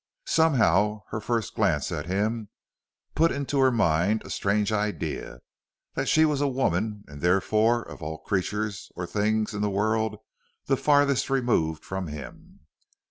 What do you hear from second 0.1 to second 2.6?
Somehow her first glance at him